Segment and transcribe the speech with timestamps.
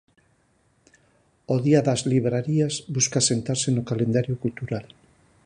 [1.53, 4.85] O Día das Librarías busca asentarse no calendario cultural.